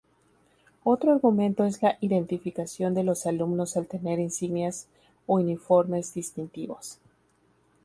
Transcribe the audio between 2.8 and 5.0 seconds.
de los alumnos al tener insignias